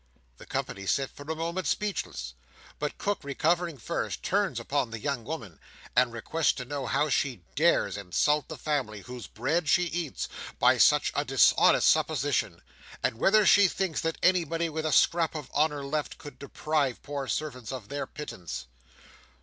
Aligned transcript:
The 0.37 0.47
company 0.47 0.87
sit 0.87 1.11
for 1.11 1.29
a 1.31 1.35
moment 1.35 1.67
speechless; 1.67 2.33
but 2.79 2.97
Cook 2.97 3.19
recovering 3.21 3.77
first, 3.77 4.23
turns 4.23 4.59
upon 4.59 4.89
the 4.89 4.97
young 4.99 5.23
woman, 5.23 5.59
and 5.95 6.11
requests 6.11 6.53
to 6.53 6.65
know 6.65 6.87
how 6.87 7.07
she 7.09 7.43
dares 7.55 7.97
insult 7.97 8.47
the 8.47 8.57
family, 8.57 9.01
whose 9.01 9.27
bread 9.27 9.69
she 9.69 9.83
eats, 9.83 10.27
by 10.57 10.79
such 10.79 11.11
a 11.13 11.23
dishonest 11.23 11.87
supposition, 11.87 12.63
and 13.03 13.19
whether 13.19 13.45
she 13.45 13.67
thinks 13.67 14.01
that 14.01 14.17
anybody, 14.23 14.69
with 14.69 14.87
a 14.87 14.91
scrap 14.91 15.35
of 15.35 15.51
honour 15.51 15.85
left, 15.85 16.17
could 16.17 16.39
deprive 16.39 17.03
poor 17.03 17.27
servants 17.27 17.71
of 17.71 17.89
their 17.89 18.07
pittance? 18.07 18.65